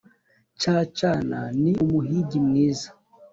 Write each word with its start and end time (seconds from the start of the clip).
Cacana 0.61 1.39
ni 1.61 1.71
umuhigi 1.83 2.39
mwiza 2.47 2.89